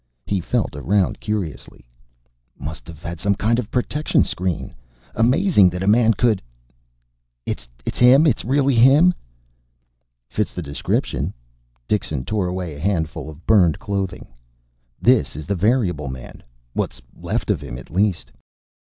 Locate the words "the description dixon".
10.55-12.25